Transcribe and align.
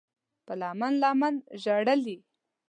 په 0.45 0.53
لمن، 0.61 0.93
لمن 1.03 1.35
ژړلي 1.61 2.17